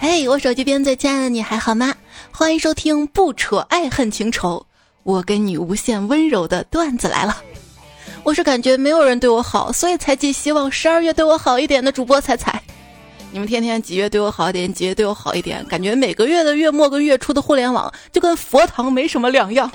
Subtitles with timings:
[0.00, 1.94] 嘿，我手机边最亲爱的你还好吗？
[2.30, 4.66] 欢迎收听不扯爱恨情仇，
[5.02, 7.42] 我跟你无限温柔的段子来了。
[8.22, 12.62] 我是感觉没有人对我好，所以才寄希望十二月对我好一点的主播彩彩。
[13.30, 19.70] 你们天天几月对我好一点，几月对我好一点，感觉每个月的月末跟月初的互联网就跟佛堂没什么两样。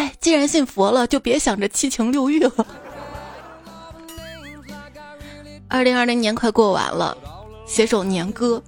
[0.00, 2.50] 哎，既然信佛了，就别想着七情六欲了。
[5.68, 7.14] 二零二零年快过完了，
[7.66, 8.62] 写首年歌。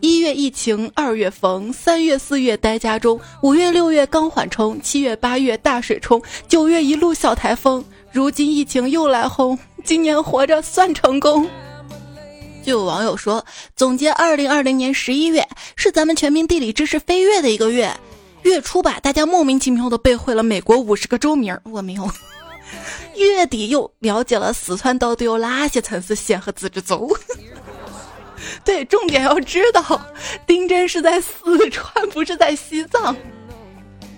[0.00, 7.84] 一月疫情二月逢，三月四月待家中，五月六月刚缓冲，七月八月大水冲，九月一路小台风。
[8.10, 11.46] 如今疫情又来轰，今年活着算成功。
[12.62, 13.44] 就有网友说，
[13.76, 17.94] 总结二零二零年十一月是咱们全民地理知识飞跃的一个月。
[18.42, 22.10] 月初吧，大家莫名其妙的背会了美国五十个州名，我没有。
[23.16, 27.10] 月底又了解了四川到底有哪些城市、县和自治州。
[28.64, 30.00] 对，重点要知道，
[30.46, 33.14] 丁真是在四川，不是在西藏。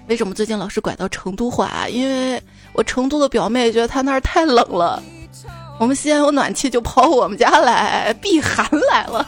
[0.08, 1.88] 为什么最近老是拐到成都话？
[1.88, 2.40] 因为
[2.72, 5.02] 我成都的表妹觉得她那儿太冷了。
[5.80, 9.26] 我们西安有暖气，就跑我们家来避寒来了。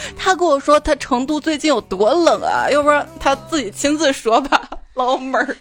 [0.16, 5.56] 他跟我说他成都最近有多冷啊，要不然他自己亲自说吧， 老妹儿。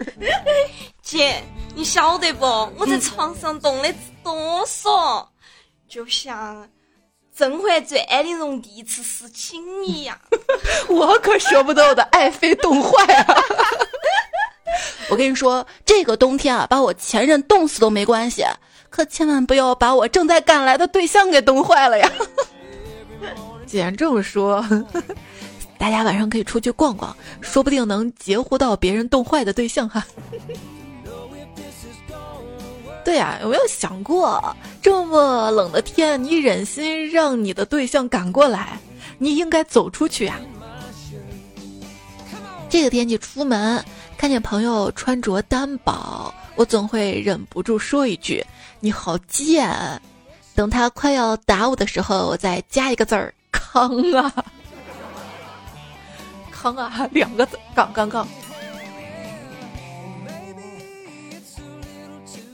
[1.01, 1.41] 姐，
[1.75, 2.45] 你晓得不？
[2.77, 3.93] 我在床上冻得
[4.23, 5.25] 哆嗦，
[5.87, 6.63] 就像
[7.35, 10.17] 《甄嬛传》里容第一次侍寝一样。
[10.89, 13.35] 我可舍不得我的爱妃冻坏啊！
[15.09, 18.43] 我跟你说，这个冬天啊，把我前任冻死都没关系。
[18.89, 22.11] 可千万不要把我正在赶来的对象给冻坏了呀！
[23.67, 24.65] 既然这么说，
[25.77, 30.03] 大家晚上可以出去逛逛，说不定能截胡到别人冻坏的对象哈。
[33.03, 38.79] 对呀，有没有想过，这么冷的天，你忍心让你的对象赶过来？
[39.17, 40.39] 你应该走出去呀。
[42.69, 43.83] 这个天气出门，
[44.17, 48.45] 看见朋友穿着单薄，我总会忍不住说一句。
[48.79, 50.01] 你好贱！
[50.53, 53.33] 等他快要打我的时候，我再加一个字儿
[53.77, 54.33] “康啊，
[56.49, 58.27] 康啊”，两个字，杠杠杠。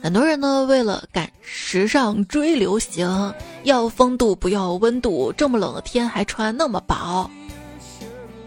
[0.02, 7.30] 很多人呢，为了赶时尚、追流行，要风度不要温度，这么冷的天还穿那么薄。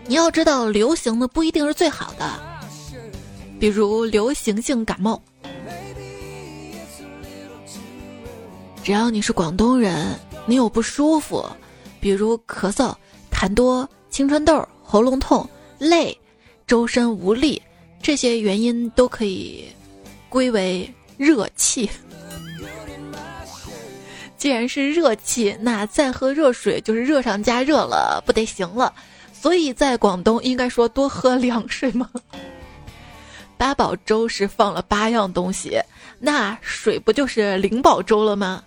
[0.06, 2.40] 你要知道，流行的不一定是最好的，
[3.60, 5.20] 比如流行性感冒。
[8.84, 11.44] 只要你是广东人，你有不舒服，
[12.00, 12.94] 比如咳嗽、
[13.32, 15.48] 痰多、青春痘、喉咙痛、
[15.80, 16.18] 累、
[16.66, 17.62] 周身无力，
[18.02, 19.66] 这些原因都可以
[20.30, 21.90] 归为热气。
[24.38, 28.94] 既然是热气，那再喝热水就是热上加热了，不得行了。
[29.34, 32.10] 所以在广东应该说多喝凉水吗？
[33.58, 35.80] 八宝粥是放了八样东西，
[36.20, 38.64] 那水不就是灵宝粥了吗？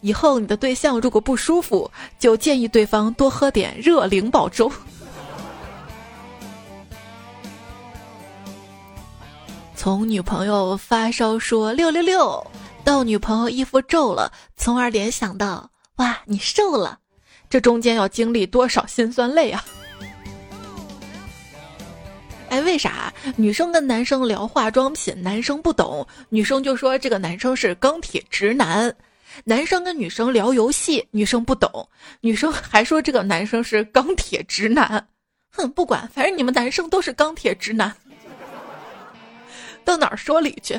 [0.00, 4.70] 以后你的对象如果不舒服，就建议对方多喝点热灵宝粥。
[9.74, 12.46] 从女朋友发烧说六六六，
[12.84, 16.98] 到女朋友衣服皱了，从而联想到哇你瘦了，
[17.48, 19.64] 这中间要经历多少辛酸泪啊！
[22.50, 28.94] 哎，为啥女生跟男生聊化妆品，男生不懂，女生就说这个男生是钢铁直男？
[29.44, 31.88] 男生跟女生聊游戏，女生不懂，
[32.20, 35.06] 女生还说这个男生是钢铁直男。
[35.50, 37.94] 哼，不管，反正你们男生都是钢铁直男。
[39.84, 40.78] 到哪儿说理去？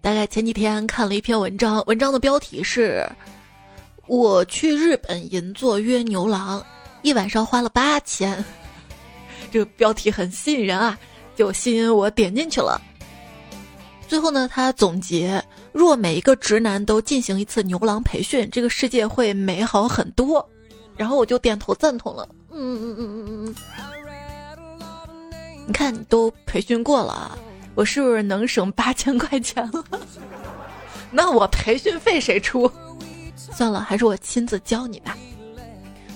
[0.00, 3.04] 大概前几天看了一篇文章，文章的标题是
[4.06, 6.64] “我去日本银座约牛郎，
[7.02, 8.44] 一晚上花了八千”。
[9.50, 10.98] 这个标题很吸引人啊，
[11.34, 12.80] 就吸引我点进去了。
[14.12, 15.42] 最后呢，他总结：
[15.72, 20.46] 若每一个直男都进行一次牛郎培训，这个世界会美好很多。
[20.98, 22.28] 然后我就点头赞同了。
[22.50, 23.54] 嗯嗯嗯嗯嗯。
[25.66, 27.38] 你看，你都培训过了，
[27.74, 29.82] 我是不是能省八千块钱了？
[31.10, 32.70] 那我培训费谁出？
[33.34, 35.16] 算了，还是我亲自教你吧。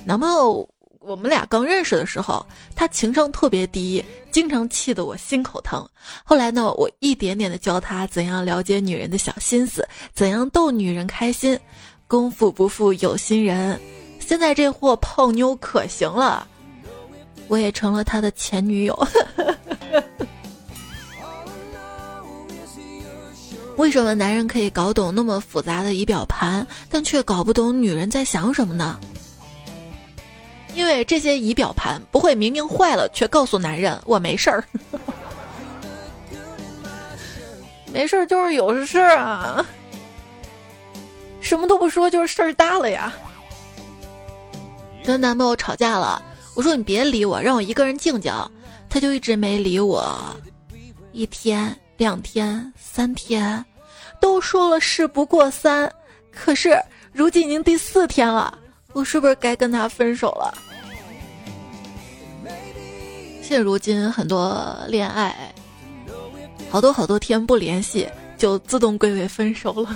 [0.05, 0.69] 男朋友。
[1.07, 2.45] 我们俩刚认识的时候，
[2.75, 5.89] 他情商特别低，经常气得我心口疼。
[6.25, 11.57] 后来呢，我一点点的教他怎样了解女人的小心思，怎样逗女人开心。
[12.09, 13.81] 功夫不负有心人，
[14.19, 16.45] 现在这货泡妞可行了，
[17.47, 19.07] 我也成了他的前女友。
[23.77, 28.99] 为什么男人可以搞懂那么复杂的仪表盘，但却搞不懂女人在想什么呢？
[30.77, 34.63] 因为这些仪表盘不会明明坏了却告诉男人我没事儿，
[37.91, 39.65] 没事儿就是有事儿啊，
[41.41, 43.11] 什么都不说就是事儿大了呀。
[45.03, 46.23] 跟男朋友吵架了，
[46.55, 48.31] 我说你别理我，让我一个人静静，
[48.91, 50.15] 他就一直没理我，
[51.13, 51.75] 一天。
[51.97, 53.65] 两天、三天，
[54.21, 55.91] 都说了事不过三，
[56.31, 56.79] 可是
[57.11, 58.59] 如今已经第四天了，
[58.97, 60.55] 我是不是该跟他分手了？
[63.43, 65.55] 现如今很多恋爱，
[66.71, 68.09] 好多好多天不联系，
[68.39, 69.95] 就自动归为分手了。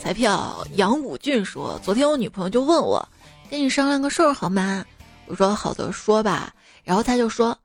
[0.00, 3.06] 彩票杨武俊说：“昨天我女朋友就问我，
[3.50, 4.82] 跟你商量个事儿好吗？”
[5.28, 7.58] 我说好的说吧，然后他就说：“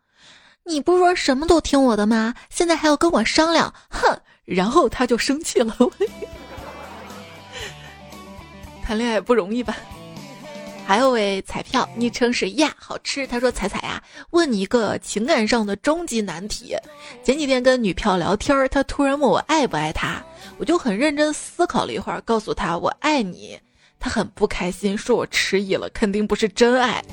[0.67, 2.35] 你不是说什么都听我的吗？
[2.49, 5.75] 现在还要跟我商量，哼！”然后他就生气了。
[8.81, 9.75] 谈恋爱不容易吧？
[10.85, 13.27] 还有位彩票，昵称是呀好吃。
[13.27, 16.77] 他说：“彩彩呀，问你一个情感上的终极难题。
[17.21, 20.23] 前几天跟女票聊天，他突然问我爱不爱他，
[20.57, 23.59] 我就很认真思考了一会儿，告诉他我爱你。
[23.99, 27.03] 他很不开心，说我迟疑了，肯定不是真爱。”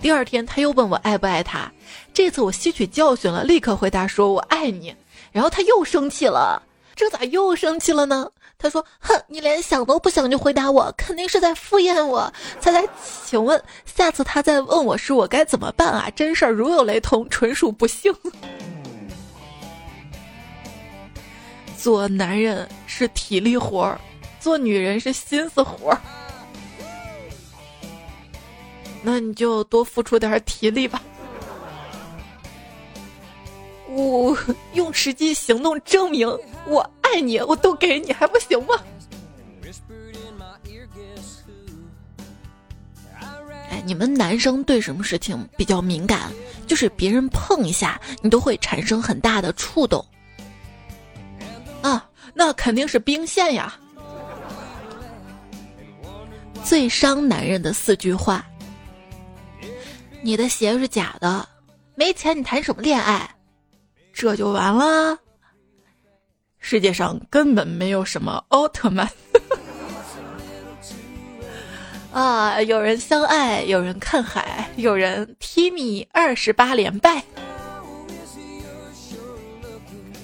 [0.00, 1.72] 第二天他又问我爱不爱他，
[2.14, 4.94] 这次我吸取教训了，立刻回答说我爱你。
[5.32, 6.62] 然后他又生气了，
[6.94, 8.30] 这咋又生气了呢？
[8.58, 12.86] 他说：“哼，你连想都不想就回答我，肯定是在敷衍我。”猜猜，
[13.24, 16.08] 请问下次他再问我时，我该怎么办啊？
[16.14, 18.14] 真事儿如有雷同，纯属不幸。
[21.76, 24.00] 做男人是体力活儿，
[24.38, 26.00] 做女人是心思活儿。
[29.02, 31.02] 那你就多付出点体力吧，
[33.94, 34.36] 我
[34.74, 36.26] 用实际行动证明
[36.66, 38.74] 我爱你，我都给你还不行吗？
[43.70, 46.30] 哎，你们男生对什么事情比较敏感？
[46.66, 50.04] 就是别人碰一下，你都会产生很大的触动。
[51.82, 53.74] 啊，那肯定是兵线呀！
[56.64, 58.46] 最伤男人的四句话。
[60.22, 61.46] 你的鞋是假的，
[61.94, 63.28] 没钱你谈什么恋爱？
[64.12, 65.18] 这就完了。
[66.58, 69.08] 世界上根本没有什么奥特曼。
[72.12, 77.22] 啊，有人相爱，有人看海，有人 timi 二十八连败。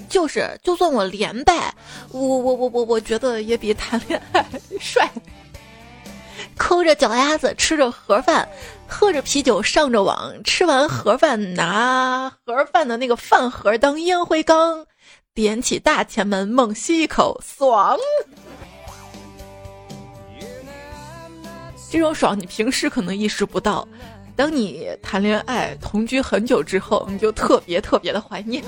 [0.07, 1.73] 就是，就算我连败，
[2.11, 4.45] 我我我我我觉得也比谈恋爱
[4.79, 5.09] 帅。
[6.57, 8.47] 抠着脚丫子吃着盒饭，
[8.89, 14.85] 喝着啤酒上着网，吃完盒饭拿盒饭的那个饭盒当烟灰缸，
[15.33, 17.97] 点起大前门猛吸一口，爽！
[21.91, 23.87] 这种爽你平时可能意识不到，
[24.35, 28.63] 当你谈恋爱同居很久之后，你就特别特别的怀念。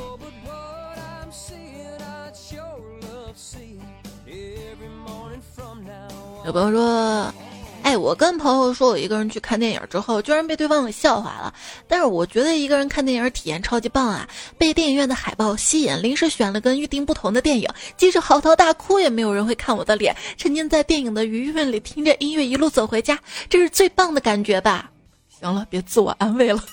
[6.46, 7.34] 有朋友说。
[7.84, 11.54] 哎，我跟朋友说，我一个人去看电影之后，居然被对方给笑话了。
[11.88, 14.28] 但是我觉得一个人看电影体验超级棒啊！
[14.58, 20.16] 被电影院的海报吸引，临时选了跟预定不同的电影，即使嚎啕大哭，也没有人会看我的脸。
[20.38, 23.20] 沉浸在电影的余韵里，听着音乐一路走回家，
[23.50, 24.90] 这是最棒的感觉吧？
[25.28, 26.64] 行了，别自我安慰了，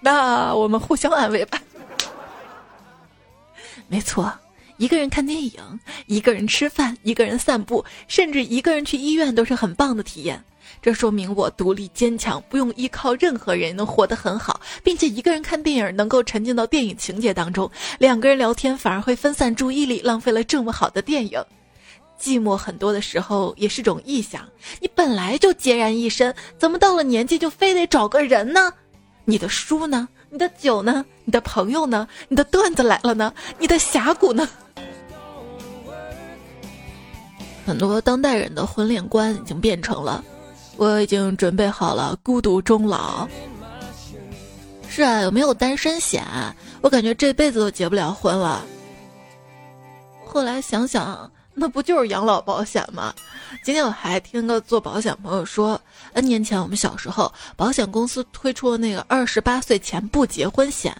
[0.00, 1.60] 那我们互相安慰吧。
[3.88, 4.30] 没错。
[4.78, 10.42] 一个人看电影，一个人吃饭，一个人散步，甚至一个人去医院都是很棒的体验。
[10.80, 17.68] 这说明我独立坚强，不用依靠任何人，能活得很好，并且一个人看电影能够沉浸到电影情节当中。
[17.98, 21.44] 两个人聊天反而会分散注意力，浪费了这么好的电影。
[22.20, 24.48] 寂寞很多的时候也是种臆想，
[24.80, 28.72] 你本来就孑然一身，怎么到了年纪就非得找个人呢？
[29.24, 30.08] 你的书呢？
[30.30, 31.04] 你的酒呢？
[31.24, 32.06] 你的朋友呢？
[32.28, 33.32] 你的段子来了呢？
[33.58, 34.48] 你的峡谷呢？
[37.68, 40.24] 很多当代人的婚恋观已经变成了，
[40.78, 43.28] 我已经准备好了孤独终老。
[44.88, 46.24] 是啊，有没有单身险？
[46.80, 48.64] 我感觉这辈子都结不了婚了。
[50.24, 53.14] 后来想想，那不就是养老保险吗？
[53.62, 55.78] 今天我还听个做保险朋友说
[56.14, 60.96] ，N 年前我们小时候，保险公司推出了那个二十八岁前不结婚险，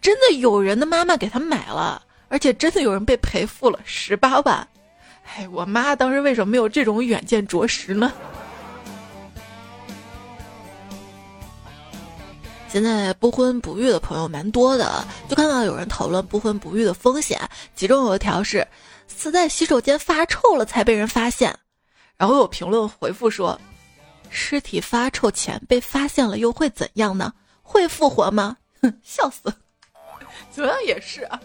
[0.00, 4.64] 真的有人的妈妈给他买了，而且真的有人被赔付了十八万。
[5.34, 8.12] 哎，我妈当时为什么没有这种远见卓识呢？
[12.68, 17.40] 现在不婚不育的朋友蛮多的，就看到有人讨论不婚不育的风险，
[17.74, 18.66] 其中有一条是
[19.08, 21.56] 死在洗手间发臭了才被人发现，
[22.16, 23.58] 然后有评论回复说，
[24.28, 27.32] 尸体发臭前被发现了又会怎样呢？
[27.62, 28.56] 会复活吗？
[28.82, 29.52] 哼，笑死！
[30.54, 31.40] 主要也是啊。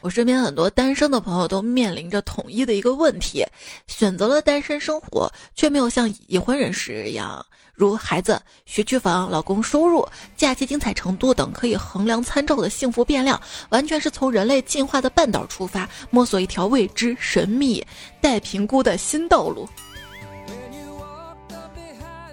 [0.00, 3.44] 我身边很多单身的朋友都面临着统一的一个问题：
[3.86, 17.84] 选择了单身生活，却没有像已婚人士一样，如孩子、学区房、老公收入、假期精彩程度等可以衡量参照的幸福变量，完全是从人类进化的半岛出发，摸索一条未知、神秘、
[18.20, 19.68] 待评估的新道路。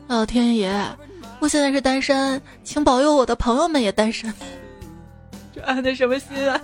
[0.07, 0.71] 老天爷，
[1.41, 4.33] 我现在是单身，请保佑我的朋友们也单身。
[5.53, 6.61] 这安的什么心啊？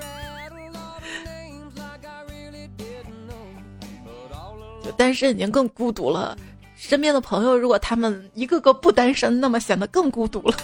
[4.92, 6.38] 单身已经更孤独了，
[6.76, 10.56] 身边的朋友如果他们一个个不单身，那么显得更孤独了。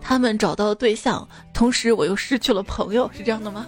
[0.00, 3.66] 他们找到了对象，同时我又失去了朋友，是这样的吗？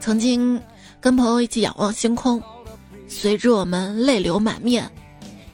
[0.00, 0.60] 曾经
[1.00, 2.42] 跟朋友一起仰望星空，
[3.06, 4.90] 随着我们泪流满面。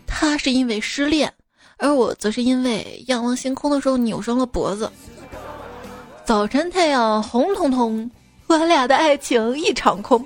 [0.06, 1.32] 他是因为失恋，
[1.76, 4.90] 而我则是因为仰望星空的时候扭伤了脖子。
[6.24, 8.10] 早晨太阳红彤彤。
[8.48, 10.24] 我俩的爱情一场空，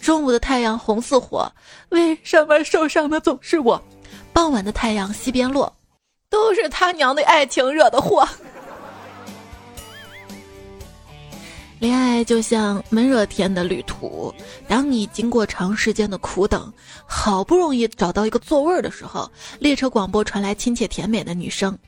[0.00, 1.50] 中午的太阳红似火，
[1.90, 3.80] 为什么受伤的总是我？
[4.32, 5.72] 傍晚的太阳西边落，
[6.28, 8.28] 都是他娘的爱情惹的祸。
[11.78, 14.34] 恋爱就像闷热天的旅途，
[14.66, 16.72] 当你经过长时间的苦等，
[17.06, 19.30] 好不容易找到一个座位的时候，
[19.60, 21.78] 列车广播传来亲切甜美的女声：“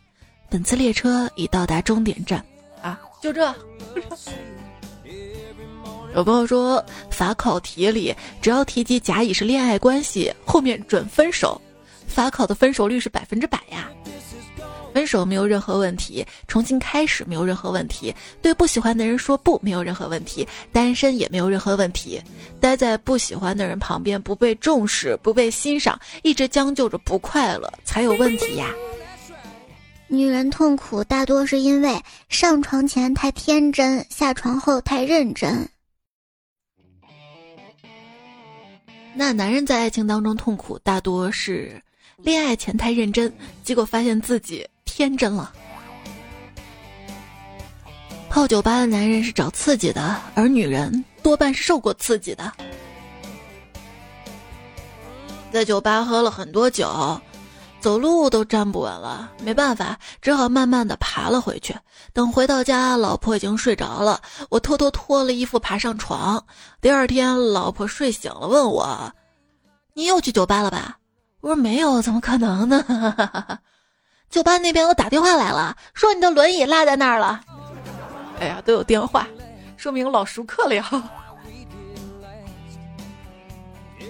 [0.49, 2.45] 本次列车已到达终点站。”
[2.83, 3.53] 啊，就这。
[6.17, 11.61] 有朋友说，法考题里只要提及甲乙是恋爱关系，后面准分手。
[12.07, 13.91] 法考的分手率是百分之百呀。
[14.95, 22.19] 分手没有任何问题，重新开始没有任何问题，对不喜欢的人说不没有任何问题，单身也没有任何问题。
[22.59, 28.71] 待在不喜欢的人旁边，不被重视，不被欣赏，一直将就着不快乐，才有问题呀。
[30.09, 35.69] 女人痛苦大多是因为上床前太天真，下床后太认真。
[39.19, 41.83] 那男人在爱情当中痛苦，大多是
[42.19, 43.33] 恋爱前太认真，
[43.65, 45.51] 结果发现自己天真了。
[48.29, 52.53] 泡酒吧的男人是找刺激的，而女人多半是受过刺激的。
[55.51, 57.19] 在酒吧喝了很多酒。
[57.81, 61.75] 走路都站不稳了，没办法，只好慢慢的爬了回去。
[62.13, 64.21] 等回到家，老婆已经睡着了。
[64.49, 66.45] 我偷偷脱了衣服爬上床。
[66.81, 69.13] 第二天，老婆睡醒了，问我
[69.95, 70.99] ：“你又去酒吧了吧？”
[71.41, 72.85] 我说：“没有，怎么可能呢？”
[74.31, 77.41] 酒吧那边我打电话来了，说你的轮椅落在那儿了。
[78.41, 79.29] 哎呀，都有电话，
[79.77, 80.91] 说明老熟客了呀。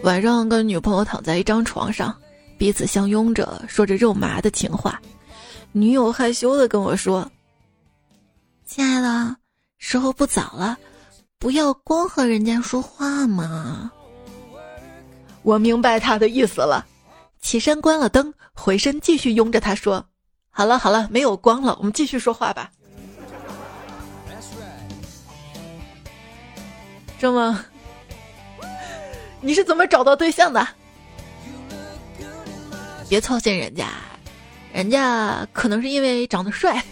[0.02, 2.16] 晚上跟女朋友躺在一张床上。
[2.58, 5.00] 彼此相拥着，说着肉麻的情话。
[5.72, 7.30] 女友害羞的跟我说
[8.64, 9.36] ：“亲爱的，
[9.78, 10.78] 时候不早了，
[11.38, 13.92] 不要光和人家说话嘛。”
[15.42, 16.86] 我明白他的意思了，
[17.40, 20.04] 起身关了灯，回身继续拥着他说
[20.50, 22.70] ：“好了好了，没有光了，我们继续说话吧。”
[27.18, 27.64] 这么，
[29.40, 30.66] 你是怎么找到对象的？
[33.08, 33.88] 别操心人家，
[34.72, 36.82] 人家可能是因为长得帅。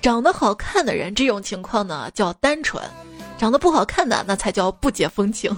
[0.00, 2.82] 长得好看的人，这种情况呢叫单纯；
[3.36, 5.54] 长得不好看的，那才叫不解风情。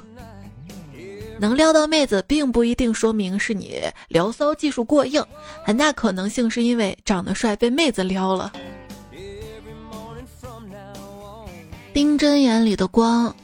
[1.38, 5.24] 能撩到妹子，并不一定说明是你撩骚技术过硬，
[5.64, 8.52] 很大可能性是因为长得帅被妹子撩了。
[11.92, 13.34] 丁真眼里的光，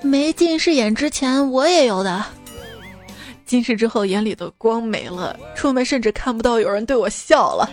[0.00, 2.24] 没近视眼之前我也有的。
[3.50, 7.68] 近视之后，眼里的光没了，出门甚至看不到有人对我笑了。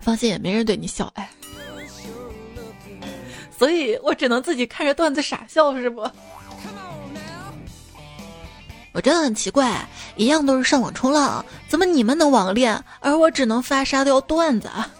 [0.00, 1.30] 放心，也没人对你笑，哎。
[3.54, 6.00] 所以我只能自己看着段子傻笑，是不？
[8.92, 14.90] 我真的很奇怪，一样都是上网冲浪，怎么你们能网恋，而我只能发沙雕段子啊？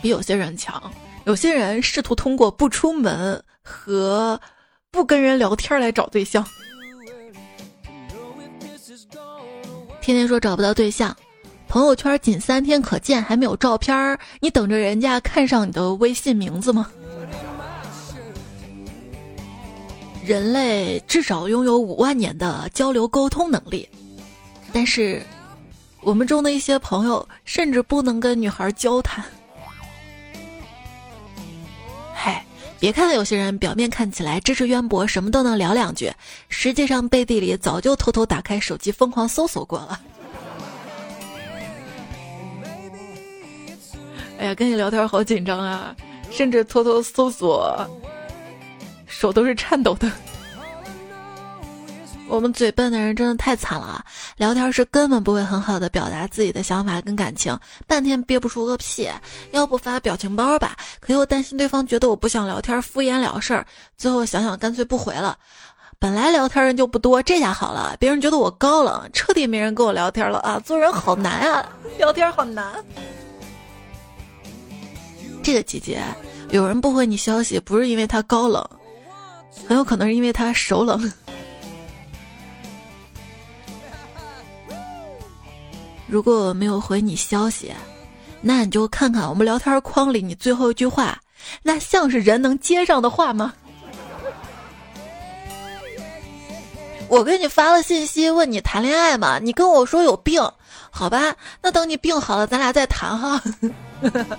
[0.00, 0.80] 比有些人强，
[1.24, 4.40] 有些人试图通过不出门和。
[4.90, 6.44] 不跟人聊天来找对象，
[10.00, 11.14] 天天说找不到对象，
[11.68, 16.90] 朋友圈仅三天可见，还没有照片你等着人家看上你的微信名字吗？
[20.24, 23.88] 人类至少拥有五万年的交流沟通能力，
[24.72, 25.22] 但是
[26.00, 29.24] 我们中的一些朋友甚至不能跟女孩交谈。
[32.80, 36.12] 别看有些人表面看起来知识渊博，什么都能聊两句，
[36.48, 40.00] 实际上背地里早就偷偷打开手机疯狂搜索过了。
[44.38, 45.94] 哎呀，跟你聊天好紧张啊，
[46.30, 47.84] 甚至偷偷搜索，
[49.06, 50.08] 手都是颤抖的。
[52.28, 54.04] 我们嘴笨的人真的太惨了，
[54.36, 59.08] 聊天时根本不会很好的表达自己的想法跟感情，半天憋不出个屁。
[59.52, 63.66] 要不发表情包吧，可又担心对方觉得我不想聊天，敷衍了事儿。
[63.96, 65.38] 最后想想，干脆不回了。
[65.98, 70.60] 本来聊天人就不多，这下好了，别人觉得我高冷，彻底没人跟我聊天了啊！
[70.60, 71.66] 做人好难啊，
[71.96, 72.72] 聊天好难。
[75.42, 76.00] 这个季节，
[76.50, 78.64] 有人不回你消息，不是因为他高冷，
[79.66, 81.10] 很有可能是因为他手冷。
[86.08, 87.70] 如果我没有回你消息，
[88.40, 91.20] 那你就看看我们聊天框里你最后一句话，
[91.62, 93.52] 那像是人能接上的话吗？
[97.08, 99.38] 我给你发了信息问你谈恋爱吗？
[99.38, 100.42] 你跟我说有病，
[100.90, 103.42] 好吧，那等你病好了，咱俩再谈哈。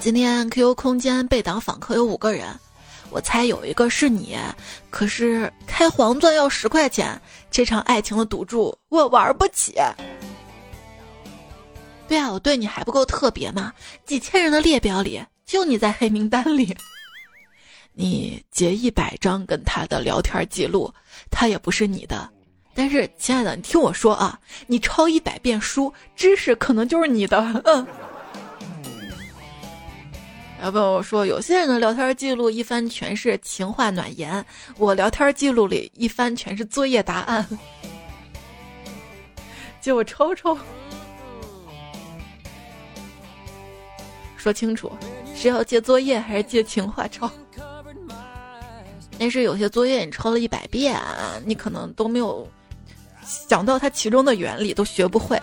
[0.00, 2.48] 今天 QQ 空间被挡访客有五个人，
[3.10, 4.38] 我猜有一个是你。
[4.90, 7.20] 可是开黄钻要十块钱，
[7.50, 9.74] 这场爱情的赌注我玩不起。
[12.06, 13.72] 对啊，我对你还不够特别吗？
[14.04, 16.76] 几千人的列表里，就你在黑名单里。
[17.92, 20.92] 你截一百张跟他的聊天记录，
[21.30, 22.30] 他也不是你的。
[22.74, 24.38] 但是，亲爱的，你听我说啊，
[24.68, 27.60] 你抄一百遍书，知识可能就是你的。
[27.64, 27.86] 嗯。
[30.60, 34.44] 要不我说，有些人的聊天记录一翻全是情话暖言，
[34.76, 37.46] 我聊天记录里一翻全是作业答案，
[39.80, 40.58] 借我抽抽。
[44.36, 44.90] 说清楚，
[45.34, 47.30] 是要借作业还是借情话抄？
[49.18, 51.00] 但是有些作业你抄了一百遍，
[51.44, 52.48] 你可能都没有
[53.24, 55.40] 想到它其中的原理，都学不会。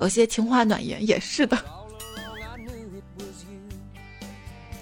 [0.00, 1.58] 有些情话暖言也是的。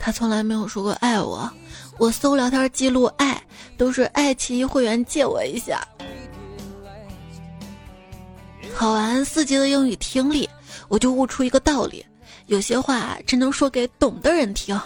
[0.09, 1.53] 他从来没有说过爱我，
[1.99, 3.39] 我搜聊天记录，爱
[3.77, 5.87] 都是爱奇艺会员借我一下。
[8.75, 10.49] 考完四级的英语听力，
[10.89, 12.03] 我就悟出一个道理：
[12.47, 14.81] 有些话只能说给懂的人听。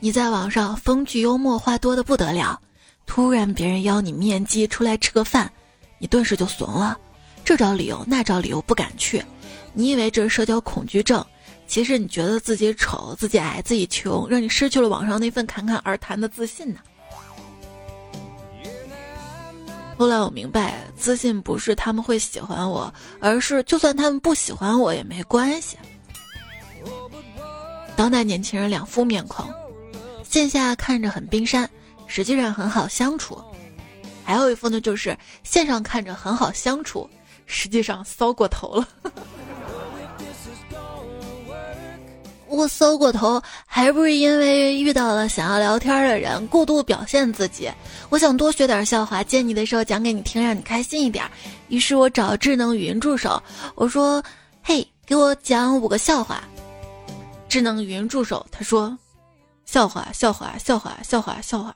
[0.00, 2.60] 你在网上风趣幽默，话多的不得了，
[3.06, 5.48] 突然别人邀你面基出来吃个饭，
[6.00, 6.98] 你顿时就怂了，
[7.44, 9.24] 这找理由那找理由不敢去。
[9.72, 11.24] 你以为这是社交恐惧症？
[11.66, 16.80] 其实你觉得自己丑、自己矮、自己穷，让你失去了网上那份侃侃而谈的自信呢。
[19.96, 25.76] 后来我明白，自信不是他们会喜欢我，而是就算他们不喜欢我也没关系。
[27.96, 29.48] 当代年轻人两副面孔，
[30.24, 31.68] 线下看着很冰山，
[32.08, 33.36] 实际上很好相处；
[34.24, 37.08] 还有一副呢，就是线上看着很好相处，
[37.46, 38.88] 实际上骚过头了。
[42.54, 47.70] 我搜过头，还不是因为遇到了想要聊天的人，过度表现自己。
[48.08, 51.24] 我想多学点笑话，见你的时候讲给你听，让你开心一点。
[51.68, 53.42] 于是我找智能语音助手，
[53.74, 54.22] 我说
[54.62, 56.44] ：“嘿，给我讲五个笑话。”
[57.48, 58.96] 智能语音助手他说
[59.66, 61.74] ：“笑话，笑话，笑话，笑话，笑话。”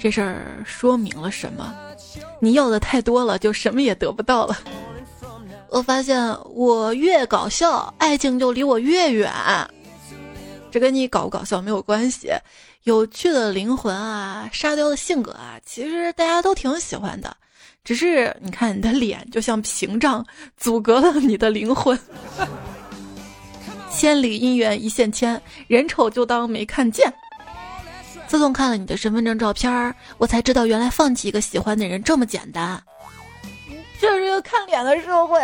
[0.00, 1.72] 这事儿说明了什么？
[2.40, 4.58] 你要的太多了，就什么也得不到了。
[5.72, 6.20] 我发现
[6.54, 9.32] 我越搞笑，爱情就离我越远。
[10.70, 12.30] 这跟你搞不搞笑没有关系。
[12.82, 17.34] 有趣的灵魂啊，沙雕的性格啊，其实大家都挺喜欢的。
[17.84, 20.24] 只是你看你的脸就像屏障，
[20.58, 21.98] 阻隔了你的灵魂。
[23.90, 27.10] 千里姻缘一线牵，人丑就当没看见。
[28.26, 32.82] 自从看了你的身份证照片我才知道原来放弃一个喜欢的人这么简单。
[34.02, 35.40] 这是一个看脸的社会。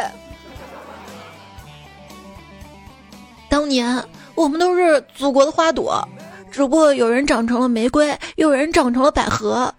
[3.49, 6.07] 当年我们都是祖国的花朵，
[6.51, 9.73] 只不过有人长成了玫瑰，有人长成了百合，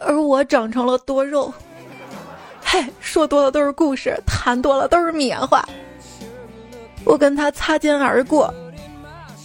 [0.00, 1.54] 而我长成了多肉。
[2.60, 5.64] 嘿，说多了都是故事，谈多了都是棉花。
[7.04, 8.52] 我跟他擦肩而过，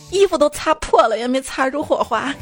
[0.09, 2.33] 衣服都擦破了，也没擦出火花。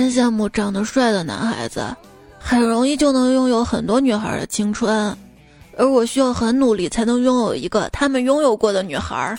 [0.00, 1.94] 真羡慕长得帅的男孩子，
[2.38, 5.14] 很容易就能拥有很多女孩的青春。
[5.76, 9.36] 而我需要很努力才能拥有一个他们拥有过的女孩。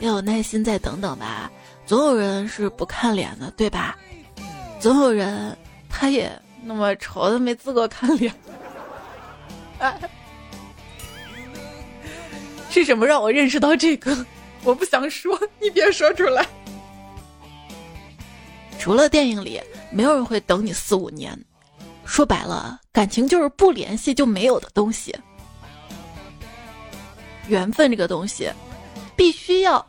[0.00, 1.50] 要有耐心，再等等吧。
[1.86, 3.96] 总有人是不看脸的，对吧？
[4.78, 5.56] 总有人
[5.88, 6.30] 他也
[6.62, 8.30] 那么丑，他没资格看脸。
[12.68, 14.14] 是什么让我认识到这个？
[14.62, 16.46] 我不想说，你别说出来。
[18.80, 21.38] 除了电影里，没有人会等你四五年。
[22.06, 25.14] 说白了，感情就是不联系就没有的东西。
[27.46, 28.50] 缘分这个东西，
[29.14, 29.86] 必须要，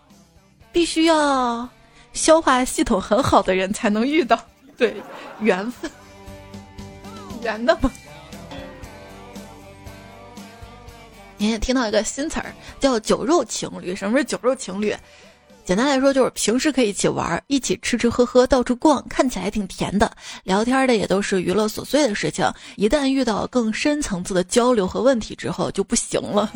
[0.74, 1.68] 必须要
[2.12, 4.38] 消化系统很好的人才能遇到。
[4.78, 5.02] 对，
[5.40, 5.90] 缘分，
[7.42, 7.90] 缘的吗？
[11.38, 13.96] 你也听到一个新词儿，叫“酒肉情侣”。
[13.96, 14.94] 什么是酒肉情侣？
[15.64, 20.12] 简单来说，就是平时可以一起玩，一起吃吃喝喝，到处逛，看起来挺甜的。
[20.44, 22.52] 聊天的也都是娱乐琐碎的事情。
[22.76, 26.52] 一旦遇到更深层次的交流和问题之后，就不行了。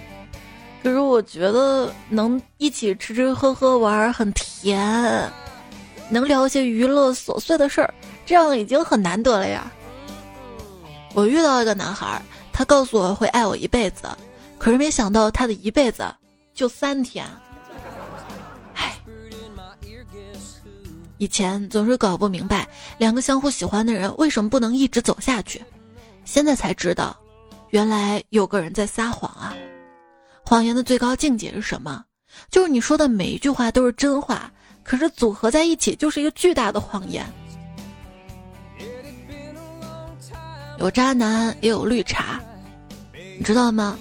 [0.82, 5.30] 可是我觉得能一起吃吃喝喝玩很甜，
[6.08, 7.92] 能聊一些娱乐琐碎的事儿，
[8.24, 9.70] 这样已经很难得了呀。
[11.14, 12.20] 我遇到一个男孩。
[12.50, 14.08] 他告诉我会爱我一辈子，
[14.58, 16.04] 可是没想到他的一辈子
[16.52, 17.24] 就三天。
[21.18, 25.62] 以前总是搞不明白两个相互喜欢的人为什么不能一直走下去，
[26.24, 27.16] 现在才知道，
[27.70, 29.54] 原来有个人在撒谎啊！
[30.44, 32.04] 谎言的最高境界是什么？
[32.50, 34.50] 就是你说的每一句话都是真话，
[34.82, 37.24] 可是组合在一起就是一个巨大的谎言。
[40.78, 42.40] 有渣男，也有绿茶。
[43.36, 43.98] 你知道吗？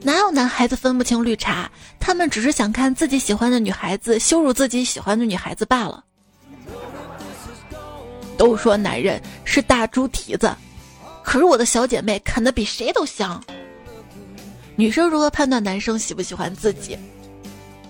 [0.00, 1.70] 哪有男孩子分不清绿茶？
[1.98, 6.03] 他们只是想看自己喜欢的女孩子羞辱自己喜欢的女孩子罢了。
[8.36, 10.54] 都说男人是大猪蹄子，
[11.22, 13.42] 可是我的小姐妹啃的比谁都香。
[14.76, 16.98] 女生如何判断男生喜不喜欢自己？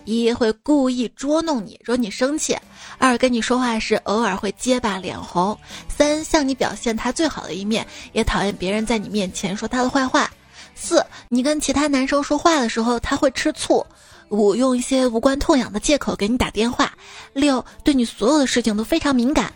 [0.04, 2.54] 一会故意捉弄你，惹你生气；
[2.98, 5.56] 二跟你说话时偶尔会结巴脸红；
[5.88, 10.30] 三向你表现他最好的一面，也讨厌别人在你面前说他的坏话。
[10.74, 13.82] 四，你跟其他男生说话的时候，他会吃醋；
[14.28, 16.86] 五，用一些无关痛痒的借口给你打电话；
[17.32, 19.50] 六，对你所有的事情都非常敏感。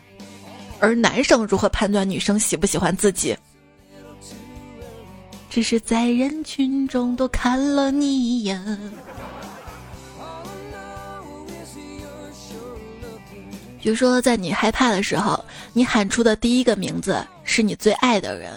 [0.80, 3.36] 而男生如何判断女生喜不喜欢自己？
[5.50, 8.62] 只是在人群中多看了你一眼。
[13.80, 18.52] 比如说，在你害怕的时候，你喊出的第一个名字是你最爱的人，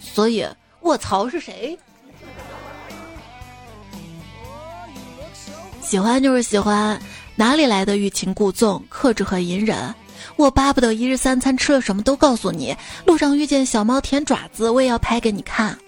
[0.00, 0.46] 所以。
[0.80, 1.78] 卧槽是谁？
[5.80, 7.00] 喜欢就是喜欢，
[7.36, 9.94] 哪里来的欲擒故纵、克制和隐忍？
[10.36, 12.76] 我巴不得一日三餐吃了什么都告诉你。
[13.06, 15.78] 路上遇见小猫舔爪子，我也要拍给你看。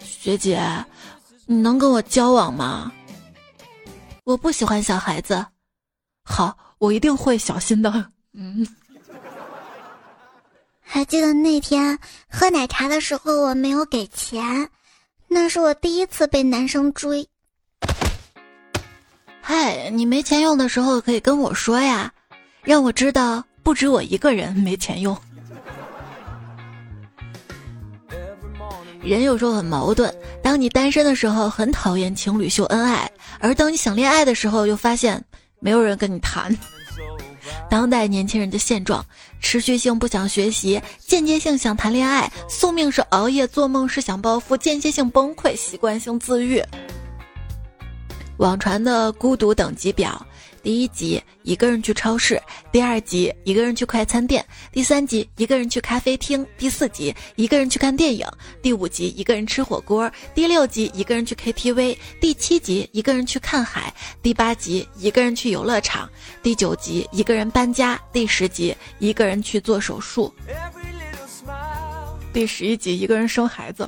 [0.00, 0.62] 学姐，
[1.46, 2.92] 你能跟我交往吗？
[4.24, 5.44] 我不喜欢小孩子。
[6.24, 8.06] 好，我一定会小心的。
[8.32, 8.66] 嗯。
[10.80, 11.98] 还记得那天
[12.30, 14.70] 喝奶茶的时候，我没有给钱，
[15.28, 17.28] 那是我第一次被男生追。
[19.46, 22.10] 嗨，你没钱用的时候可以跟我说呀，
[22.62, 25.14] 让我知道不止我一个人没钱用。
[29.02, 30.10] 人有时候很矛盾，
[30.42, 35.22] 当你单身的时候很讨厌情侣秀恩爱，而当你想恋爱的时候又发现
[35.60, 36.56] 没有人跟你谈。
[37.68, 39.04] 当代年轻人的现状：
[39.40, 46.62] 持续性不想学习，间接性想谈恋爱，宿命是熬夜，做梦是想暴富，间歇性崩溃，习惯性自愈。
[48.38, 50.24] 网传的孤独等级表。
[50.62, 52.40] 第一集一个人去超市，
[52.72, 54.42] 第二集一个人去快餐店，
[54.72, 58.26] 第三集一个人去咖啡厅，第四集一个人去看电影，
[58.62, 63.92] 第五集一个人吃火锅，第六集一个人去 KTV，第七集一个人去看海，
[64.22, 66.08] 第八集一个人去游乐场，
[66.42, 70.34] 第九集一个人搬家，第十集一个人去做手术，
[72.32, 73.86] 第十一集一个人生孩子。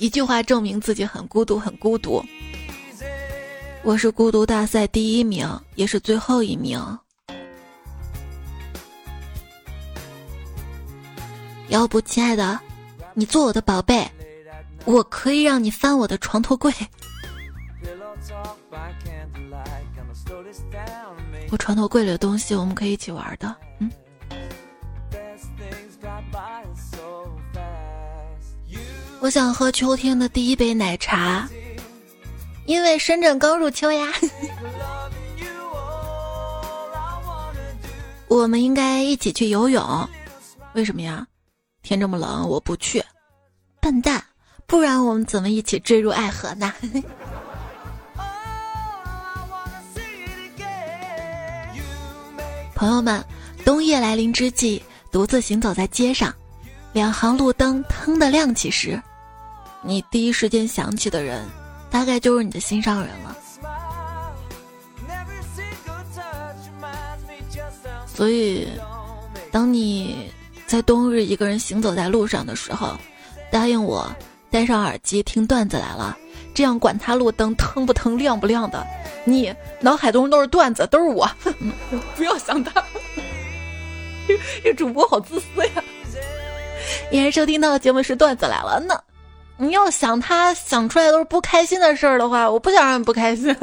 [0.00, 2.24] 一句话证明自己很孤独，很孤独。
[3.82, 6.80] 我是孤独大赛第一名，也是最后一名。
[11.68, 12.58] 要不，亲爱的，
[13.12, 14.10] 你做我的宝贝，
[14.86, 16.72] 我可以让你翻我的床头柜。
[21.50, 23.54] 我床头柜里的东西，我们可以一起玩的。
[23.80, 23.90] 嗯。
[29.20, 31.46] 我想喝秋天的第一杯奶茶，
[32.64, 34.08] 因为深圳刚入秋呀。
[38.28, 40.08] 我们应该一起去游泳。
[40.72, 41.26] 为什么呀？
[41.82, 43.04] 天这么冷，我不去。
[43.78, 44.24] 笨蛋，
[44.66, 46.72] 不然我们怎么一起坠入爱河呢？
[52.74, 53.22] 朋友们，
[53.66, 56.34] 冬夜来临之际，独自行走在街上，
[56.94, 59.02] 两行路灯腾的亮起时，
[59.82, 61.42] 你第一时间想起的人，
[61.90, 63.36] 大概就是你的心上人了。
[68.06, 68.68] 所以，
[69.50, 70.30] 当你
[70.66, 72.96] 在冬日一个人行走在路上的时候，
[73.50, 74.14] 答应我
[74.50, 76.16] 戴上耳机听段子来了。
[76.52, 78.86] 这样管他路灯腾不腾、亮不亮的，
[79.24, 81.30] 你脑海中都是段子，都是我。
[82.16, 82.84] 不要想他，
[84.62, 85.82] 这主播好自私呀！
[87.10, 88.78] 依然收听到的节目是段子来了。
[88.80, 88.94] 呢
[89.60, 93.54] 你要想他想出来都是不开心的事儿的话，我不想让你不开心。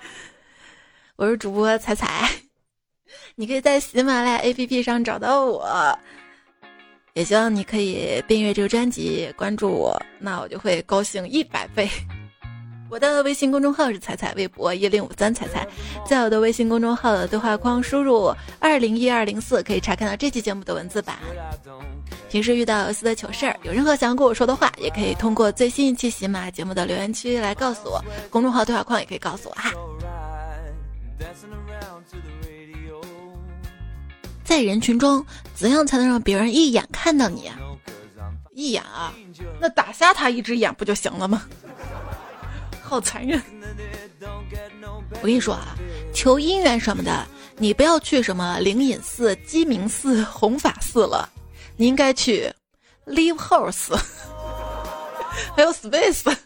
[1.16, 2.30] 我是主播彩彩。
[3.34, 5.98] 你可以在喜马拉雅 APP 上找到我，
[7.14, 11.88] 也希望你可以订阅这个专辑，关注我，那我就会高兴一百倍。
[12.90, 15.66] 我的微信公众号是彩彩微博一零五三彩彩，
[16.04, 21.16] 在我的微信公众号的对话框输入二零一二零四，可以查看到这期节目的文字版。
[22.28, 29.72] 平时遇到有趣的糗事儿，有任何想要跟我说的话，也可以通过最新一期喜马节目的留言区来告诉我，公众号对话框也可以告诉我哈。
[34.42, 35.24] 在人群中，
[35.54, 37.48] 怎样才能让别人一眼看到你？
[38.52, 39.14] 一眼啊，
[39.60, 41.44] 那打瞎他一只眼不就行了吗？
[42.90, 43.40] 好残忍！
[45.12, 45.76] 我跟你说啊，
[46.12, 47.24] 求姻缘什么的，
[47.56, 51.28] 你不要去什么灵隐寺、鸡鸣寺、 弘法寺了，
[51.76, 52.52] 你应该去
[53.06, 53.96] Live House，
[55.54, 56.36] 还有 Space。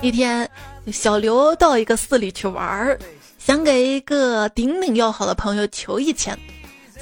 [0.00, 0.50] 一天。
[0.92, 2.96] 小刘到一个寺里去玩儿，
[3.38, 6.38] 想给一个顶顶要好的朋友求一签。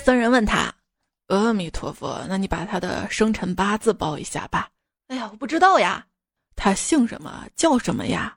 [0.03, 0.73] 僧人问他
[1.29, 4.69] ：“阿弥陀佛，那你把他的生辰八字报一下吧。”
[5.09, 6.07] 哎呀，我不知道呀。
[6.57, 7.47] 他姓什么？
[7.57, 8.37] 叫什么呀？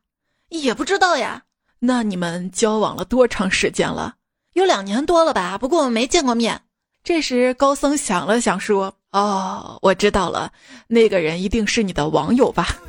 [0.50, 1.44] 也不知道呀。
[1.80, 4.16] 那你们交往了多长时间了？
[4.54, 5.58] 有两年多了吧。
[5.58, 6.62] 不过我们没见过面。
[7.04, 10.52] 这时高僧想了想说：“哦，我知道了，
[10.88, 12.76] 那个人一定是你的网友吧。”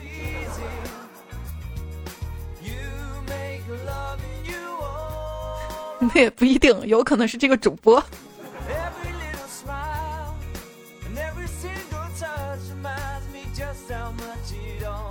[6.00, 8.02] 那也不一定，有可能是这个主播。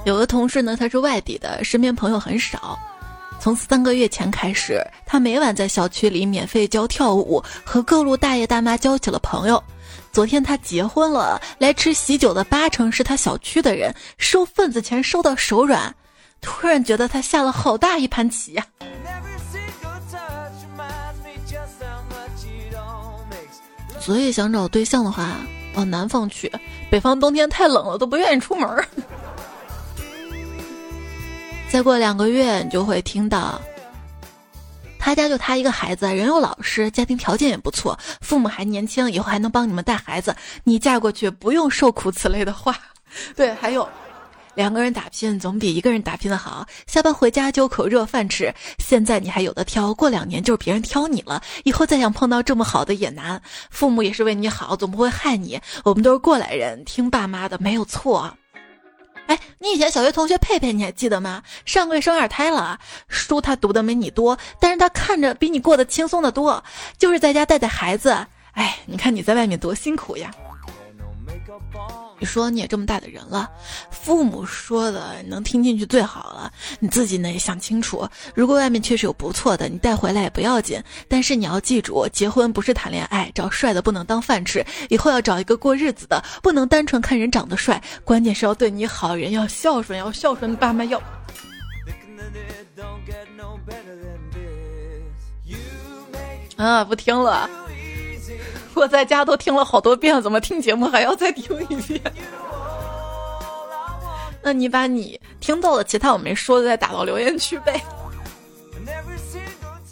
[0.07, 2.79] 有个同事呢，他是外地的，身边朋友很少。
[3.41, 9.61] 从三个月前开始，他每晚在小区里免费教跳舞，和各路大爷大妈交起了朋友。
[10.13, 15.93] 昨天他结婚了，来吃喜酒的八成是他小区的人，收份子钱收到手软，
[16.39, 18.65] 突然觉得他下了好大一盘棋呀。
[23.99, 25.35] 所以想找对象的话，
[25.75, 26.49] 往南方去，
[26.89, 28.69] 北方冬天太冷了，都不愿意出门。
[31.69, 33.61] 再过两个月，你就会听到，
[34.97, 42.75] 他家就他一个孩子，人又老实，家庭条件也不错，父母还年轻，以后还能帮你们带孩子，你嫁过去不用受苦此类的话。
[43.35, 43.87] 对，还有。
[44.55, 46.65] 两个人打拼总比一个人打拼的好。
[46.87, 48.51] 下班回家就口热饭吃。
[48.79, 51.43] 现在你还有的挑，过两年就是别人挑你了。
[51.63, 53.39] 以后再想碰到这么好的也难。
[53.69, 55.61] 父母也是为你好，总不会害你。
[55.83, 58.35] 我们都是过来人，听爸妈的没有错。
[59.27, 61.43] 哎，你以前小学同学佩佩，你还记得吗？
[61.65, 66.63] 上个月生二胎了，书他读的没你多，但是他看着比你过得轻松的多，
[66.97, 68.25] 就是在家带带孩子。
[68.53, 70.31] 哎，你看你在外面多辛苦呀。
[72.19, 73.49] 你说你也这么大的人了，
[73.91, 76.51] 父母说的能听进去最好了。
[76.79, 80.81] 你自己呢也想清楚，如果外面确实有不错的，你带回来也不要紧。
[81.07, 91.01] 但是你要记住，结婚不是谈恋爱，找帅的不能当饭吃，以后要找一个过日子的，不能单纯看人长得帅，关键是要对你好人，要孝顺，要孝顺爸妈要。
[96.55, 97.66] 啊，不听了。
[98.77, 102.01] 我在家都听了好多遍，怎么听节目还要再听一遍？
[104.43, 107.83] 那你把你听到的其他我没说的再打到留言区呗。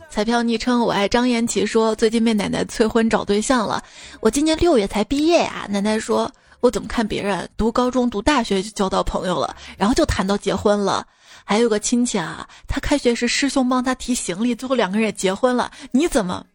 [0.10, 3.84] 彩票昵称我爱张延琪说，最近被奶奶催婚找对象了。
[4.21, 11.06] 我今年六月才毕业呀，奶奶说我怎么看别人读高中读大学就交到朋友了，然后就谈到结婚了。
[11.43, 15.69] 还有个亲戚啊，他开学时师兄帮他提行李，最后两个人也结婚了。
[15.91, 16.45] 你怎么？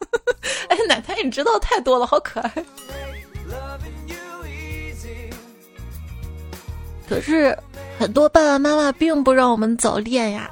[0.68, 2.52] 哎，奶奶，你知道太多了，好可爱。
[7.08, 7.56] 可是
[7.98, 10.50] 很多爸爸妈妈并不让我们早恋呀。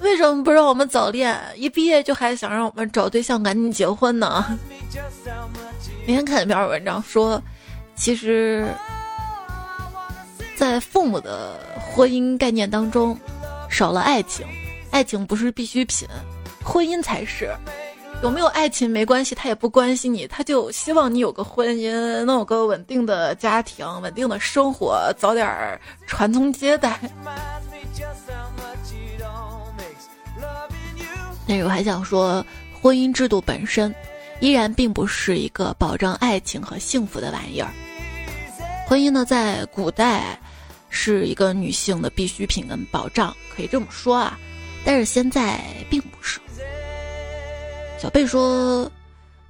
[0.00, 1.36] 为什么不让我们早恋？
[1.56, 4.44] 一毕业就还想让我们找对象赶紧结婚呢？
[6.06, 7.42] 那天看一篇文章说，
[7.96, 8.68] 其实，
[10.54, 11.58] 在父母的
[11.90, 13.18] 婚姻概念当中，
[13.70, 14.46] 少了爱情，
[14.90, 16.06] 爱情不是必需品，
[16.66, 17.54] 婚姻才是。
[18.22, 21.92] 有没有爱情没关系，他也不关心你，他就希望你有个婚姻，
[22.24, 26.98] 能有个稳定的家庭、稳定的生活，早点儿传宗接代。
[31.46, 32.44] 但是我还想说，
[32.80, 33.94] 婚姻制度本身
[34.40, 37.70] 依然并不是一个保障爱情和幸福的玩意儿。
[38.88, 40.40] 婚姻呢，在古代
[40.88, 44.38] 是一个女性的必需品跟保障，可以这么说啊。
[44.86, 46.40] 但是现在并不是。
[47.98, 48.90] 小贝说，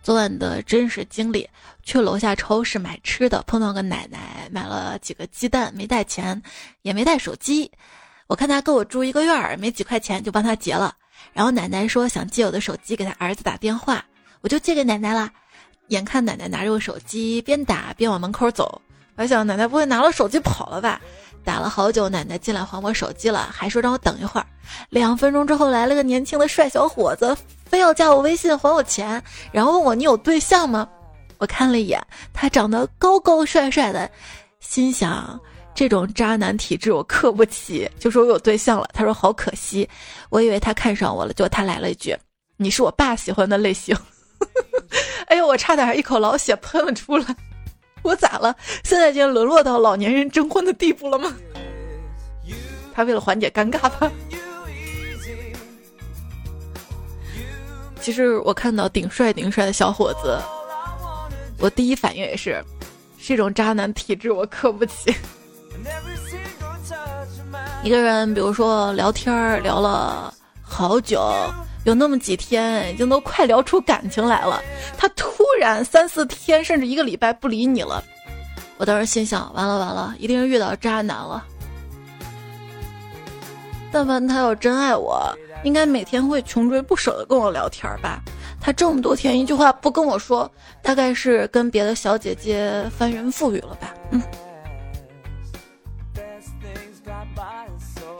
[0.04, 1.48] 昨晚的真实经历：
[1.82, 6.40] 去楼下超市买吃的，碰到个奶奶，买了几个鸡蛋，没带钱，
[6.82, 7.68] 也没带手机。
[8.28, 10.94] 我看他跟我住一个院儿，没几块钱，就帮他结了。
[11.32, 14.04] 然后奶奶说想借我的手机给他儿子打电话，
[14.42, 15.28] 我就借给奶奶了。
[15.88, 18.80] 眼看奶奶拿着我手机边打边往门口走，
[19.16, 21.00] 我还想奶奶不会拿了手机跑了吧？
[21.46, 24.46] 打了好久，奶奶进来还我手机了，还说让我等一会儿。
[24.90, 30.88] 两分钟之后来了个年轻的帅小伙子，非要加我微信还我钱，然后问我你有对象吗？
[31.38, 32.04] 我看了一眼，
[32.34, 34.10] 他长得高高帅帅的，
[34.58, 35.38] 心想。
[35.72, 38.88] 这种渣男体质我克不起，就说我有对象了。
[38.92, 39.88] 他说好可惜，
[40.30, 42.16] 我以为他看上我了，结果他来了一句
[42.56, 43.96] ：“你是我爸喜欢的类型。
[45.28, 47.26] ”哎呦，我差点一口老血喷了出来。
[48.06, 48.54] 我咋了？
[48.84, 51.34] 现在已经沦落到老年人征婚的地步了吗？
[52.94, 54.10] 他为了缓解尴尬吧。
[58.00, 60.38] 其实我看到顶帅顶帅的小伙子，
[61.58, 62.64] 我第一反应也是，
[63.20, 65.12] 这种渣男体质我克不起。
[67.82, 71.20] 一个人，比如说聊天聊了好久，
[71.86, 74.60] 有那么几天已经都快聊出感情来了，
[74.98, 78.02] 他突然三四天甚至一个礼拜不理你了，
[78.76, 81.44] 我当时心想：完了完了，一定是遇到渣男了。
[83.92, 88.20] 但凡他要真爱我，应该每天会穷追不舍的跟我聊天吧？
[88.60, 90.50] 他这么多天一句话不跟我说，
[90.82, 93.94] 大概是跟别的小姐姐翻云覆雨了吧？
[94.10, 94.20] 嗯。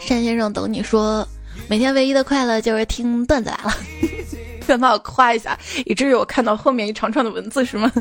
[0.07, 1.27] 单先生等你说，
[1.69, 3.75] 每天唯一的快乐就是听段子来了，
[4.67, 7.93] 想把我夸一下，以至于我看到后面一长串的文字是吗？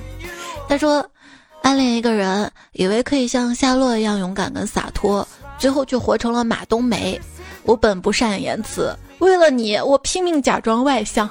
[0.70, 1.04] 他说，
[1.64, 7.20] 暗恋一个人，以为可以像夏洛一样勇敢跟洒脱，最后却活成了马冬梅。
[7.64, 11.28] 我本不善言辞，为了你，我拼命假装外向。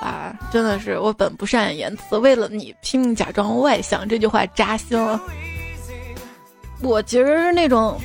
[0.00, 5.20] 啊，真的是我本不善言辞，为了你拼命假装外向，这句话扎心了。
[6.80, 8.00] 我其实是那种。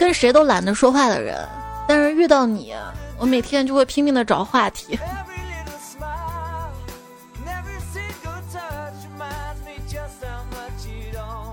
[0.00, 1.46] 跟谁都懒得说话的人，
[1.86, 2.74] 但是遇到你，
[3.18, 4.98] 我每天就会拼命的找话题。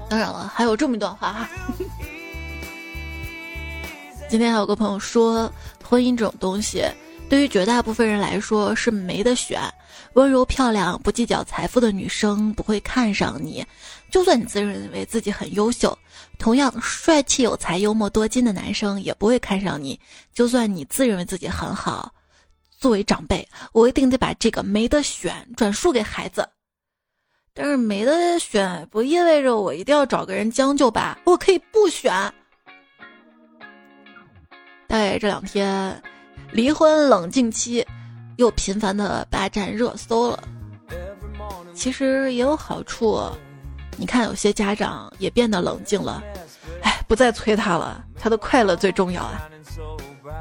[0.10, 1.49] 当然了，还有这么一段话哈。
[4.29, 5.51] 今天还有个朋友说，
[5.83, 6.86] 婚姻这种东西，
[7.30, 9.62] 对于绝大部分人来说是没得选。
[10.13, 13.63] 温柔漂亮、不计较财富的女生不会看上你，
[14.10, 15.98] 就算你自认为自己很优秀。
[16.40, 20.00] 同样帅气有才、幽默多金的男生也不会看上你，
[20.34, 22.12] 就算你自认为自己很好。
[22.80, 26.48] 作为长辈，我一定得把这个没得选转述给孩子。
[27.54, 31.20] 但是没得选不意味着我一定要找个人将就吧？
[31.26, 32.12] 我可以不选。
[34.88, 36.02] 大概这两天，
[36.51, 37.86] 离婚冷静期
[38.38, 40.43] 又频繁的霸占热搜了。
[41.73, 43.21] 其实也有好处。
[43.99, 46.21] 你看，有些家长也变得冷静了，
[46.83, 49.41] 哎，不再催他了，他的快乐最重要啊。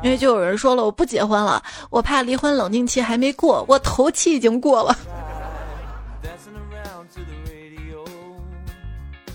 [0.02, 4.94] 因为就有人说了，我不结婚了，我怕离婚冷静期还没过，我头期已经过了。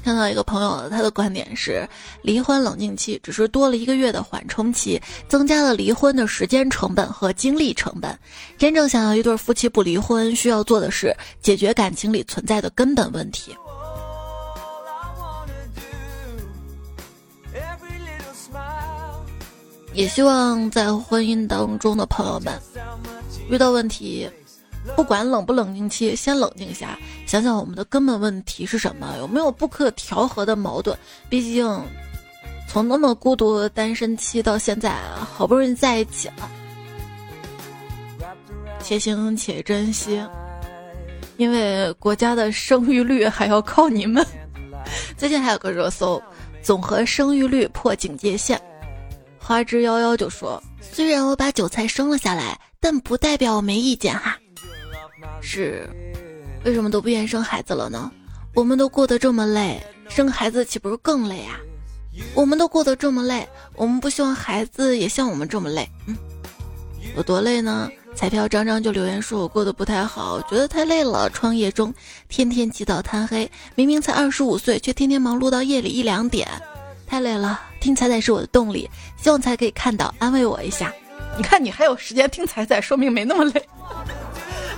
[0.03, 1.87] 看到一个朋友，他的观点是，
[2.23, 8.17] 离婚冷静期只是多了一个月的缓冲期，增加了离婚的时间成本和精力成本。
[8.57, 13.55] 真正想要一对夫妻不离婚，需要做的是解决感情里存在的根本问题。
[19.93, 22.57] 也希望在婚姻当中的朋友们，
[23.49, 24.29] 遇到问题，
[24.95, 30.97] 不管冷不冷静期，先冷静一下，想想我们的根本问题是什么，有没有不可调和的矛盾？
[31.29, 31.81] 毕竟，
[32.67, 34.95] 从那么孤独的单身期到现在，
[35.33, 36.49] 好不容易在一起了，
[38.81, 40.19] 且行且珍惜，
[41.37, 44.25] 因为国家的生育率还要靠你们。
[45.15, 46.21] 最近还有个热搜，
[46.63, 48.59] 总和生育率破警戒线。
[49.37, 54.37] 花枝夭夭就说：“虽然我把韭菜生了下来，但不代表我没意见哈。”
[55.41, 55.89] 是，
[56.63, 58.11] 为什么都不愿意生孩子了呢？
[58.53, 61.59] 我们都过得这么累，生个孩子岂不是更累啊？
[62.33, 65.89] 我们都过得这么累，我们不希望孩子也像我们这么累。
[66.07, 66.15] 嗯，
[67.15, 67.89] 有多累呢？
[68.13, 71.29] 彩票张张就留言说：“我过得不太好，觉得太累了。
[71.29, 71.93] 创业中，
[72.27, 76.45] 天天起早贪黑，明明才二十五岁，却天天忙碌到夜里一两点，
[77.07, 77.61] 太累了。
[77.79, 80.93] 听彩彩是我的动力，希望彩可以看到，安慰我一下。
[81.37, 83.65] 你看你还有时间听彩彩，说明没那么累。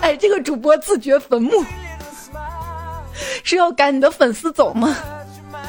[0.03, 1.63] 哎，这个主播自掘坟墓，
[3.41, 4.93] 是要赶你的粉丝走吗？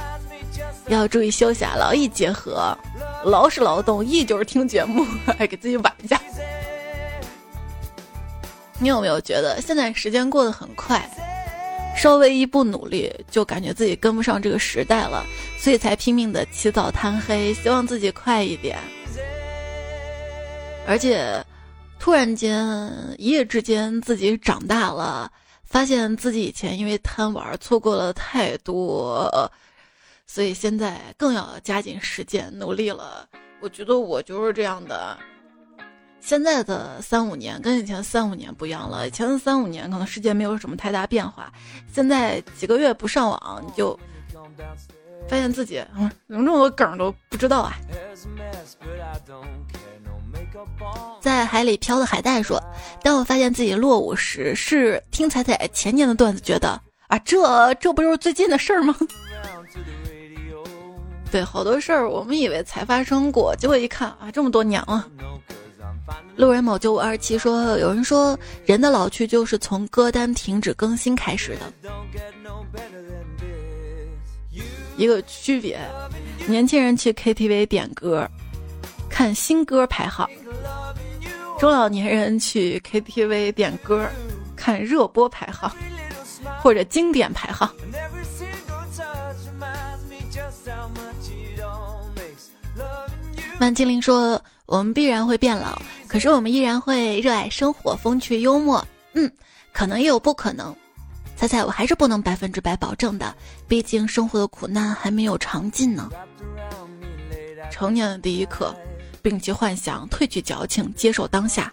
[0.89, 2.77] 要注意休息啊，劳逸结合，
[3.25, 5.07] 劳是劳动，逸就是听节目，
[5.39, 6.21] 还给自己晚一下。”
[8.81, 11.09] 你有没有觉得现在时间过得很快，
[11.97, 15.25] 稍微一不努力就感觉自己跟不上这个时代了，
[15.61, 18.77] 所以才拼命的起早贪黑，希望自己快一点。
[20.89, 21.41] 而且，
[22.05, 25.33] 突然间一夜之间自己长大了，
[25.63, 29.51] 发现自己以前因为贪玩错过了太多，
[30.27, 33.27] 所以现在更要加紧时间努力了。
[33.63, 35.17] 我觉得我就是这样的。
[36.21, 41.51] 现在的三五年跟以前三五年不一样了，以前的三五年可能世界没有什么太大变化，
[41.91, 43.99] 现在几个月不上网你就
[45.27, 47.73] 发现自己嗯，有这么多梗都不知道啊。
[51.21, 52.63] 在海里漂的海带说
[53.03, 58.97] ：“当我发现自己落伍时，是听彩彩前年的段子，觉得啊，这这不就是最近的事儿吗？”
[61.33, 65.09] 对，好多事儿我们以为才发生过，结果一看啊，这么多年了。
[66.37, 71.73] 路人某九五二七说：“有人说，人的老去就是从歌单停止更新开始的。
[74.97, 75.81] 一个区别，
[76.47, 78.29] 年轻人去 KTV 点歌，
[79.15, 80.29] 看新歌排行；
[81.57, 84.11] 中老年人去 KTV 点歌，
[84.57, 85.71] 看热播排行
[86.61, 87.73] 或者经典排行。”
[93.61, 94.43] 万精灵说。
[94.67, 98.83] 我们必然会变老，可是我们依然会热爱生活、风趣幽默。
[99.13, 99.31] 嗯，
[99.75, 100.75] 可能也有不可能。
[101.37, 103.35] 猜猜，我还是不能百分之百保证的，
[103.69, 106.11] 毕竟生活的苦难还没有尝尽呢。
[107.71, 108.75] 成年的第一课，
[109.25, 111.73] 摒弃幻想，褪去矫情，接受当下。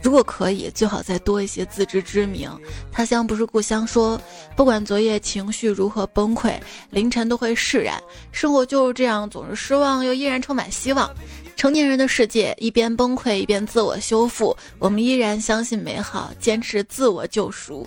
[0.00, 2.48] 如果可以，最好再多一些自知之明。
[2.92, 4.20] 他乡不是故乡，说
[4.56, 6.54] 不管昨夜情绪如何崩溃，
[6.90, 8.00] 凌晨都会释然。
[8.30, 11.10] 生活就是这样，总是失望，又依然充满希望。
[11.56, 17.86] 成年人的世界，一边崩溃一边自我修复，我们依然相信美好，坚持自我救赎。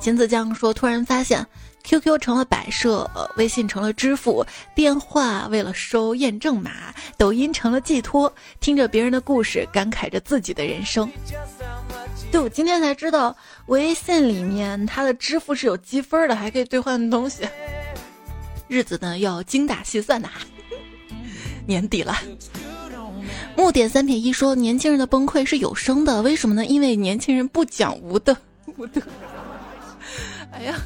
[0.00, 1.44] 秦子江说：“突然发现
[1.84, 8.32] ，QQ 成了摆设，微信成了支付，电话为了收验证码，抖音成了寄托。
[8.60, 11.10] 听着别人的故事，感慨着自己的人生。”
[12.30, 17.48] 对，我今天才知道，微信里面它的支付是有积分的，还可以兑换东西。
[18.68, 20.28] 日子呢，要精打细算的。
[21.66, 22.16] 年底了。
[23.56, 26.64] 木点三撇一说，年轻人的崩溃是有声的，为什么呢？
[26.64, 28.36] 因为年轻人不讲无的，
[28.76, 29.02] 无的。
[30.52, 30.80] 哎呀，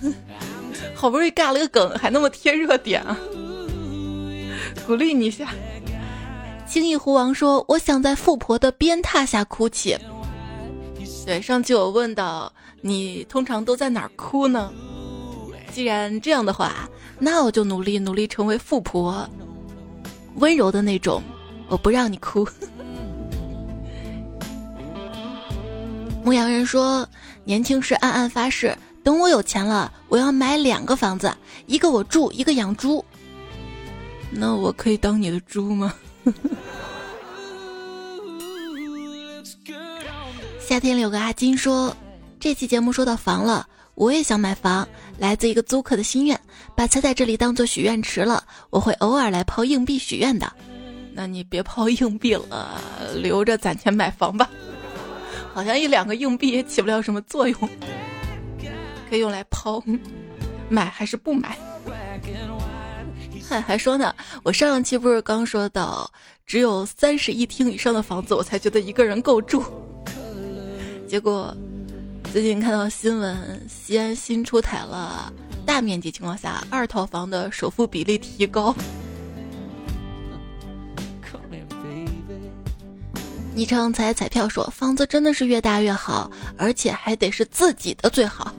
[0.95, 3.17] 好不容易尬了个梗，还那么贴热点啊！
[4.87, 5.49] 鼓励你一下。
[6.67, 9.97] 青翼狐王说：“我想在富婆的鞭挞下哭泣。”
[11.25, 14.73] 对，上期我问到你通常都在哪儿哭呢？
[15.73, 19.29] 既然这样的话，那我就努力努力成为富婆，
[20.37, 21.23] 温柔的那种。
[21.69, 22.47] 我不让你哭。
[26.23, 27.09] 牧羊人说
[27.45, 31.33] ：“年轻时暗暗发誓，等我有钱了，我要买两个房子，
[31.67, 33.05] 一个我住，一个养猪。
[34.31, 35.95] 那我可以当你的猪吗？”
[40.59, 41.95] 夏天里有个阿金说
[42.41, 44.89] ：“这期节目说到房了，我也想买房，
[45.19, 46.41] 来自一个租客的心愿，
[46.75, 50.51] 把彩彩这里当做许愿池了，我会偶尔来抛硬币许愿的。”
[51.17, 52.81] 那你别抛硬币了，
[53.15, 54.51] 留着攒钱买房吧。
[55.53, 57.57] 好像一两个硬币也起不了什么作用，
[59.09, 59.83] 可以用来抛，
[60.69, 61.57] 买还是不买？
[63.47, 66.11] 还还说呢，我上一期不是刚说到，
[66.47, 69.63] 只有三室一厅以上的房子我才觉得一个人够住。
[71.07, 71.55] 结果
[72.33, 75.31] 最近看到新闻，西安新出台了
[75.67, 78.75] 大面积情况下二套房的首付比例提高。
[83.55, 88.53] 昵称彩彩票说：“房子真的是越大越好，而且还得是自己的最好。”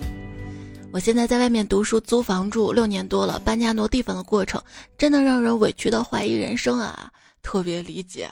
[0.95, 4.63] 我现在在外面读书，租房住六年多了，搬家挪地方的过程
[4.97, 7.11] 真的让人委屈到怀疑人生啊！
[7.43, 8.29] 特别理解。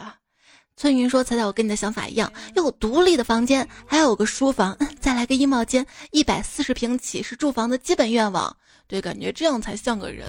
[0.77, 8.55] 村云说：“彩彩，我跟你的想法一样，要有独立的房间，还有个书房，再来个衣帽间，一百四十平起是住房的基本愿望。
[8.87, 10.25] 对，感觉这样才像个人，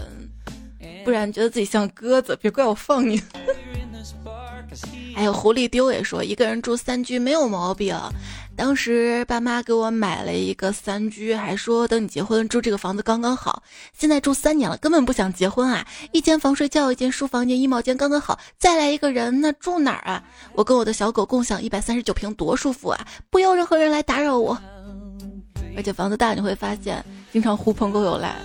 [1.04, 3.22] 不然觉得自己像鸽子，别怪我放你。
[5.14, 7.96] ”还有狐狸丢也说：“一个人住三居没有毛病。”
[8.56, 13.62] 当时爸妈给我买了一个三居，还说等你结婚住这个房子刚刚好。
[13.92, 15.84] 现在住三年了，根本不想结婚啊！
[16.12, 18.38] 一间房睡觉，一间书房间，衣帽间刚刚好。
[18.56, 20.22] 再来一个人，那住哪儿啊？
[20.54, 23.06] 我跟我的小狗共享一百三十九平，多舒服啊！
[23.28, 24.56] 不要任何人来打扰我。
[25.76, 28.36] 而且房子大，你会发现经常狐朋狗友来，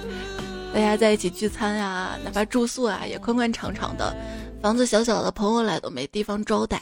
[0.73, 4.15] 大家在一起聚餐呀，哪怕住宿啊，也宽宽敞敞的。
[4.61, 6.81] 房子小小的，朋友来都没地方招待。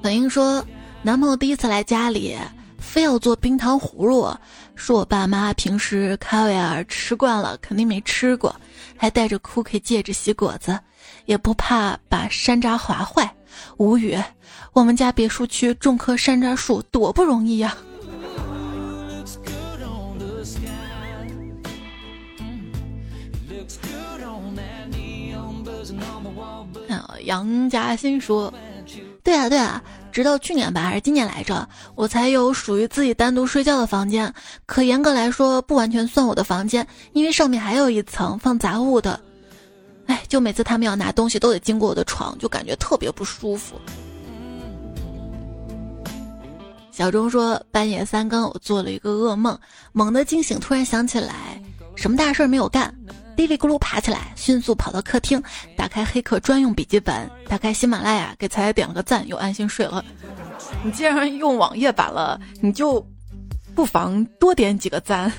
[0.00, 0.64] 本英说。
[1.02, 2.36] 男朋友第一次来家里，
[2.78, 4.36] 非要做冰糖葫芦，
[4.74, 8.54] 说我爸妈平时开维尔吃惯了，肯定没吃过，
[8.98, 10.78] 还戴着 cookie 戒指洗果子，
[11.24, 13.34] 也不怕把山楂划坏。
[13.78, 14.14] 无语，
[14.74, 17.74] 我们家别墅区种棵山楂树多不容易呀！
[27.24, 28.52] 杨嘉欣说。
[29.22, 29.80] 对啊，对啊，
[30.10, 34.32] 直到去年吧，还是今年来着，我才有属于自己单独睡觉的房间。
[34.66, 39.18] 可严格来说，不完全算我的房间，因为上面还有一层放杂物的。
[40.06, 43.80] 哎，就每次他们要拿东西，都得经过我的床，就感觉特别不舒服。
[46.90, 49.58] 小钟说，半夜三更，我做了一个噩梦，
[49.92, 51.62] 猛地惊醒，突然想起来，
[51.94, 52.94] 什么大事没有干。
[53.40, 55.42] 叽里咕噜爬起来，迅速跑到客厅，
[55.74, 60.04] 打开黑客专用笔记本，打开喜马拉雅，给彩彩点了个赞，又安心睡了。
[60.84, 63.02] 你既然用网页版了，你就
[63.74, 65.32] 不妨多点几个赞，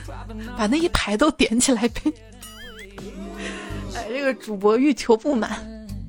[0.57, 2.11] 把那一排都点起来呗。
[3.93, 5.63] 哎，这个主播欲求不满，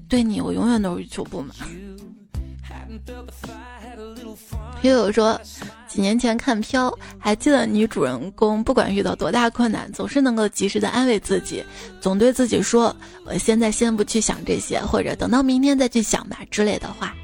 [0.08, 1.54] 对你我永远都是欲求不满。
[4.80, 5.38] 又有说。
[5.92, 6.88] 几年前看《飘》，
[7.18, 11.62] 还记得女主人公不管遇到多大困难，总是能够及时的安慰自己，
[12.00, 12.96] 总对自己说
[13.28, 17.14] ：“我现在先不去想这些，或者等到明天再去想吧”之类的话。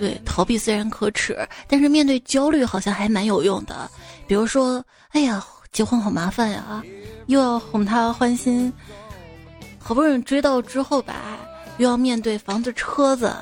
[0.00, 1.38] 对，逃避虽然可耻，
[1.68, 3.88] 但是面对焦虑好像还蛮有用的。
[4.26, 6.82] 比如说，哎呀，结婚好麻烦呀，
[7.26, 8.72] 又要哄他欢心，
[9.78, 11.38] 好不容易追到之后吧，
[11.78, 13.32] 又要面对房子、车子。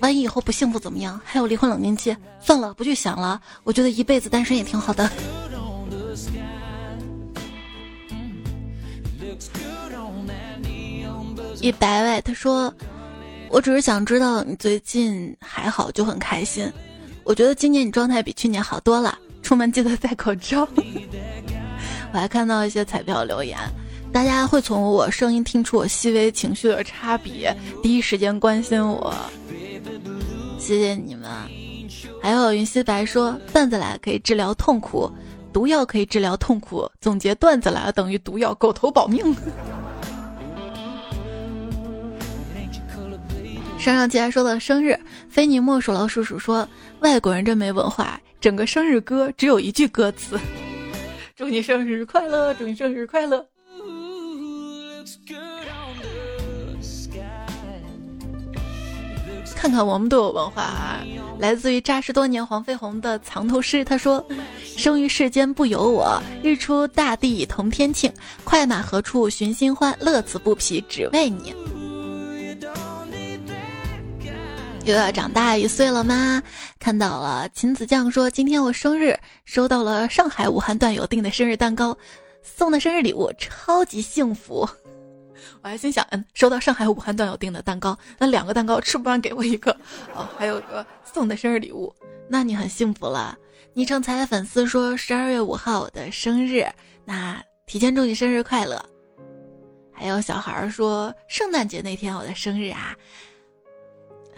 [0.00, 1.20] 万一以后不幸福怎么样？
[1.24, 3.40] 还有离婚冷静期，算了，不去想了。
[3.64, 5.08] 我觉得一辈子单身也挺好的。
[11.60, 12.72] 一百位，他说
[13.50, 16.72] ：“我只是想知道你最近还好，就很开心。
[17.22, 20.66] 我觉得今年你状态比去年好多了，出门记得戴口罩。
[22.12, 23.58] ”我还看到一些彩票留言，
[24.10, 29.14] 大家会从我声音听出我细微情绪的差别，第一时间关心我。
[30.58, 31.28] 谢谢你们，
[32.22, 35.10] 还有云溪白说段子来可以治疗痛苦，
[35.52, 36.88] 毒药可以治疗痛苦。
[37.00, 39.34] 总结段子来了等于毒药，狗头保命。
[43.78, 44.98] 上上期还说到生日，
[45.30, 46.68] 非你莫属老鼠鼠说
[47.00, 50.38] 外国人真没文化，整个生日歌只有一句歌词：
[51.34, 53.44] 祝你生日快乐，祝你生日快乐。
[59.60, 61.04] 看看我们都有文化啊！
[61.38, 64.26] 来自于扎实多年黄飞鸿的藏头诗，他说
[64.64, 68.10] ：“生于世间不由我，日出大地同天庆，
[68.42, 69.94] 快马何处寻新欢？
[70.00, 71.54] 乐此不疲只为你。”
[74.86, 76.42] 又要长大一岁了吗？
[76.78, 81.94] 看到了，秦子酱说：“今天我生日，收到了上海武汉段友订的生日蛋糕，
[82.42, 84.66] 送的生日礼物，超级幸福。”
[85.62, 89.70] 我还心想，嗯，收到上海武汉段友订的蛋糕，那两个蛋糕吃不完给我一个，
[90.14, 91.94] 哦，还有个送的生日礼物，
[92.28, 93.36] 那你很幸福了。
[93.74, 96.66] 昵称彩彩粉丝说十二月五号我的生日，
[97.04, 98.84] 那提前祝你生日快乐。
[99.92, 102.96] 还有小孩说圣诞节那天我的生日啊。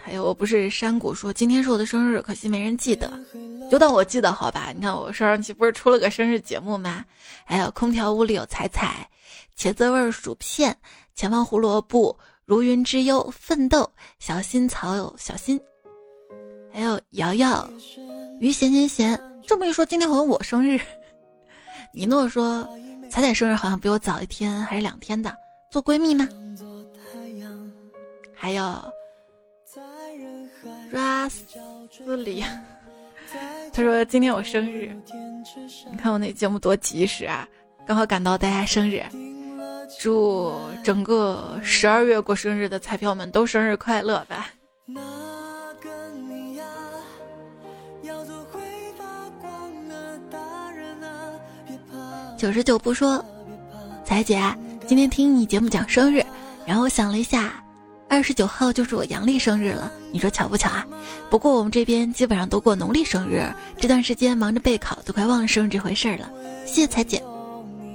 [0.05, 3.09] 还有我不是山谷说今天是我的生日，可惜没人记得，
[3.71, 4.73] 就当我记得好吧。
[4.75, 7.05] 你看我上上期不是出了个生日节目吗？
[7.45, 9.09] 还有空调屋里有彩彩，
[9.57, 10.75] 茄子味薯片。
[11.15, 13.89] 前方胡萝卜，如云之忧，奋斗，
[14.19, 15.57] 小心草有小心，
[16.73, 17.69] 还有瑶瑶，
[18.41, 19.17] 于闲闲闲。
[19.47, 20.77] 这么一说，今天好像我生日。
[21.93, 22.67] 尼诺说，
[23.09, 25.33] 彩彩生日好像比我早一天还是两天的，
[25.71, 26.27] 做闺蜜吗？
[28.33, 28.63] 还有
[30.93, 31.43] r a s
[31.91, 32.43] 斯里，
[33.73, 34.95] 他说今天我生日，
[35.89, 37.47] 你看我那节目多及时啊，
[37.85, 39.03] 刚好赶到大家生日。
[39.99, 44.49] 祝整个十二月过生日的彩票们都生日快乐吧！
[52.37, 53.23] 九十九不说，
[54.03, 54.41] 彩姐，
[54.87, 56.25] 今天听你节目讲生日，
[56.65, 57.62] 然后我想了一下，
[58.13, 60.85] 二十九号就是我阳历生日了，你说巧不巧啊？
[61.31, 66.29] 不过我们这边基本上都过农历生日，这段时间忙着备考，都快忘了生日这回事儿了。
[66.63, 67.23] 谢谢彩姐，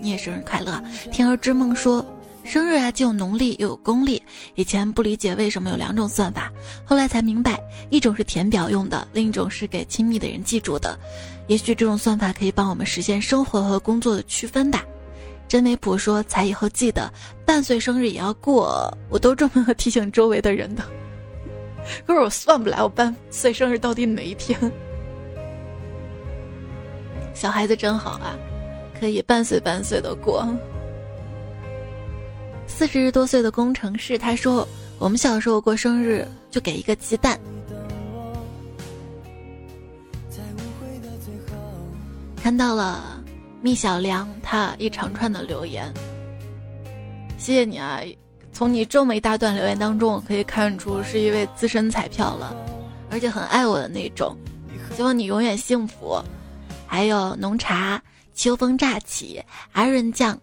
[0.01, 0.83] 你也生日快乐！
[1.13, 2.05] 天儿之梦说，
[2.43, 4.21] 生日啊既有农历又有公历，
[4.57, 6.51] 以前不理解为什么有两种算法，
[6.85, 7.57] 后来才明白，
[7.89, 10.99] 一种是填表用的，另一种是给亲密的人记住的。
[11.47, 14.85] 也许这种算法可以帮我们实现生活和工作的区分吧。
[15.49, 17.11] 真没谱说，才以后记得
[17.47, 20.85] 半岁生日也要过，我都这么提醒周围的人的。
[22.07, 24.61] 可是我算不来我半岁生日到底哪一天。
[27.33, 28.37] 小孩子真好啊，
[29.01, 30.47] 可以半岁半岁的过。
[32.67, 34.69] 四十多岁的工程师他说，
[34.99, 37.41] 我们小时候过生日就给一个鸡蛋。
[42.43, 43.18] 看到了
[43.61, 45.93] 蜜小良他一长串的留言，
[47.37, 48.01] 谢谢你啊！
[48.53, 52.57] 从你这么一大段留言当中，我可以看出是一位资深彩票了，
[53.11, 54.37] 而且很爱我的那种。
[54.97, 56.21] 希望你永远幸福。
[56.87, 58.03] 还有浓茶、
[58.33, 59.43] 秋风乍起、
[59.73, 60.41] 阿润酱、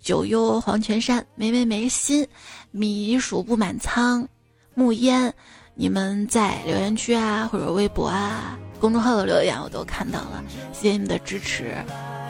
[0.00, 2.26] 九幽黄泉山、梅梅梅心、
[2.70, 4.26] 米薯不满仓、
[4.74, 5.32] 木烟，
[5.74, 8.58] 你们在留言区啊，或者微博啊。
[8.80, 11.74] 公众号的留言我都看到了，谢谢你们的支持，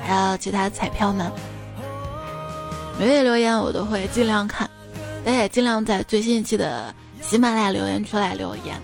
[0.03, 1.31] 还有其他彩票们，
[2.99, 4.71] 每位留言我都会尽量看，
[5.25, 8.81] 大家也尽量在最新一期的喜马拉雅留言区来留言。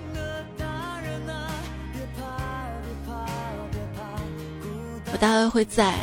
[5.12, 5.94] 我大概会在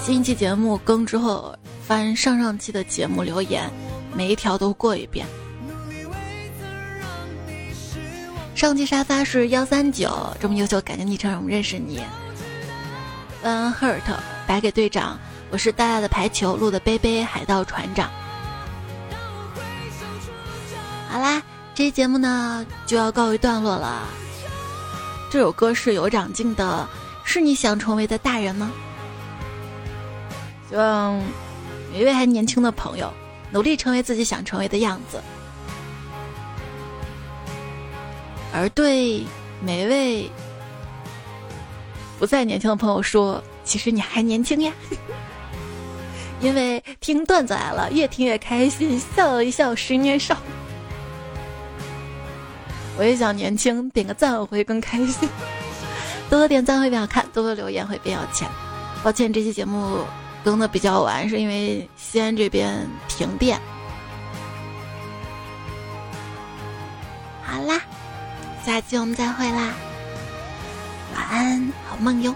[0.00, 1.54] 新一期节目更之后
[1.86, 3.68] 翻上上期的节目留言，
[4.14, 5.26] 每一条都过一遍。
[8.60, 11.98] 上期沙发是幺三九，这么优秀，感觉昵称让我们认识你。
[13.42, 14.02] One hurt，
[14.46, 18.10] 白给队长，我是大大的排球路的杯杯海盗船长。
[21.08, 21.42] 好啦，
[21.74, 24.06] 这期节目呢就要告一段落了。
[25.30, 26.86] 这首歌是有长进的，
[27.24, 28.70] 是你想成为的大人吗？
[30.68, 31.18] 希望
[31.90, 33.10] 每一位还年轻的朋友
[33.52, 35.18] 努力成为自己想成为的样子。
[38.52, 39.24] 而对
[39.62, 40.30] 每位
[42.18, 44.72] 不再年轻的朋友说：“其实你还年轻呀，
[46.40, 50.36] 因为听段子来了，越听越开心，笑一笑十年少。”
[52.98, 55.28] 我也想年轻，点个赞我会更开心。
[56.28, 58.48] 多多点赞会变好看，多多留言会变有钱。
[59.02, 60.04] 抱歉，这期节目
[60.44, 63.58] 更的比较晚，是因为西安这边停电。
[67.42, 67.80] 好啦。
[68.64, 69.72] 下期我们再会啦，
[71.14, 72.34] 晚安，好梦哟。